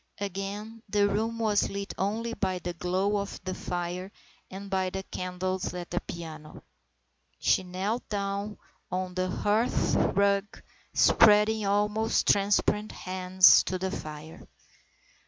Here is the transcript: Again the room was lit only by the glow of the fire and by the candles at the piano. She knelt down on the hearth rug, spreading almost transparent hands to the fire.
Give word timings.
Again 0.19 0.81
the 0.89 1.07
room 1.07 1.37
was 1.37 1.69
lit 1.69 1.93
only 1.95 2.33
by 2.33 2.57
the 2.57 2.73
glow 2.73 3.17
of 3.17 3.39
the 3.43 3.53
fire 3.53 4.11
and 4.49 4.67
by 4.67 4.89
the 4.89 5.03
candles 5.03 5.75
at 5.75 5.91
the 5.91 6.01
piano. 6.01 6.63
She 7.37 7.61
knelt 7.63 8.09
down 8.09 8.57
on 8.91 9.13
the 9.13 9.29
hearth 9.29 9.93
rug, 9.95 10.63
spreading 10.95 11.67
almost 11.67 12.27
transparent 12.27 12.91
hands 12.91 13.61
to 13.65 13.77
the 13.77 13.91
fire. 13.91 14.47